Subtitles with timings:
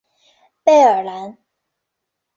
[0.63, 1.37] 贝尔兰。